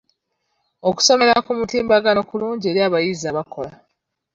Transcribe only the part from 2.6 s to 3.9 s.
eri abayizi abakola.